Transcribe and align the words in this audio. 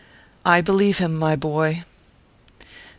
I 0.45 0.61
believe 0.61 0.97
him, 0.97 1.15
my 1.15 1.35
boy 1.35 1.83